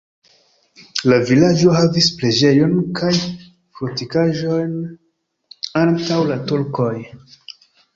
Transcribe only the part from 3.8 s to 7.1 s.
fortikaĵon antaŭ la turkoj.